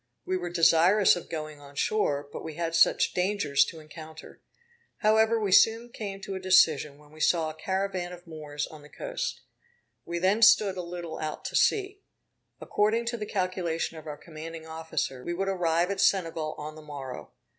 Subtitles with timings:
[0.25, 4.41] We were desirous of going on shore, but we had such dangers to encounter.
[5.01, 8.81] However we soon came to a decision, when we saw a caravan of Moors on
[8.81, 9.41] the coast.
[10.03, 12.01] We then stood a little out to sea.
[12.59, 16.81] According to the calculation of our commanding officer, we would arrive at Senegal on the
[16.81, 17.29] morrow.